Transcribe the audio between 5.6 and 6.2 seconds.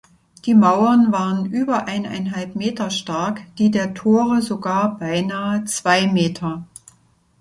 zwei